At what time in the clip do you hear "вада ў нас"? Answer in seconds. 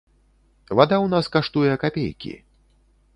0.77-1.29